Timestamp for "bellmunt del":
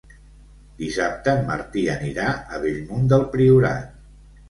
2.67-3.31